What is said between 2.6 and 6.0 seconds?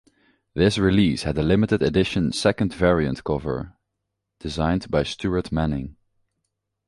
variant cover designed by Stuart Manning.